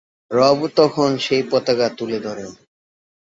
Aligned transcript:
রব 0.31 0.59
তখন 0.75 1.09
সেই 1.17 1.43
পতাকা 1.51 1.87
তুলে 1.97 2.19
ধরেন। 2.19 2.51